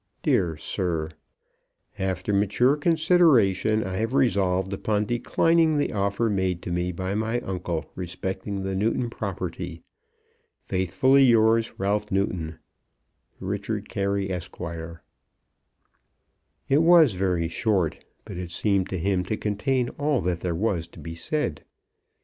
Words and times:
DEAR 0.23 0.57
SIR, 0.57 1.11
After 1.99 2.33
mature 2.33 2.75
consideration 2.75 3.83
I 3.83 3.97
have 3.97 4.15
resolved 4.15 4.73
upon 4.73 5.05
declining 5.05 5.77
the 5.77 5.93
offer 5.93 6.27
made 6.27 6.63
to 6.63 6.71
me 6.71 6.91
by 6.91 7.13
my 7.13 7.39
uncle 7.41 7.85
respecting 7.93 8.63
the 8.63 8.73
Newton 8.73 9.11
property. 9.11 9.83
Faithfully 10.59 11.23
yours, 11.23 11.73
RALPH 11.77 12.11
NEWTON. 12.11 12.57
Richard 13.39 13.89
Carey, 13.89 14.31
Esq. 14.31 14.55
It 16.67 16.81
was 16.81 17.13
very 17.13 17.47
short, 17.47 18.03
but 18.25 18.37
it 18.37 18.49
seemed 18.49 18.89
to 18.89 18.97
him 18.97 19.23
to 19.25 19.37
contain 19.37 19.89
all 19.99 20.19
that 20.21 20.39
there 20.39 20.55
was 20.55 20.87
to 20.87 20.99
be 20.99 21.13
said. 21.13 21.63